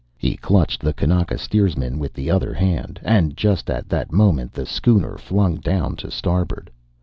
[0.17, 4.65] He clutched the kanaka steersman with his other hand; and just at that moment the
[4.65, 6.71] schooner flung down to starboard.